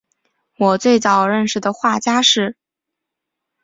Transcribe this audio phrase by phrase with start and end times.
[0.57, 2.57] 我最早认识的画家是